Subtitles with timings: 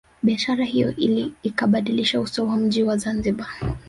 [0.23, 0.93] Biashara hiyo
[1.43, 3.47] ikabadilisha uso wa mji wa Zanzibar